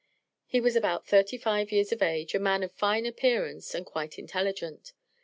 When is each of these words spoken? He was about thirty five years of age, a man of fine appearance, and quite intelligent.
He 0.47 0.59
was 0.59 0.75
about 0.75 1.05
thirty 1.05 1.37
five 1.37 1.71
years 1.71 1.91
of 1.91 2.01
age, 2.01 2.33
a 2.33 2.39
man 2.39 2.63
of 2.63 2.71
fine 2.71 3.05
appearance, 3.05 3.75
and 3.75 3.85
quite 3.85 4.17
intelligent. 4.17 4.93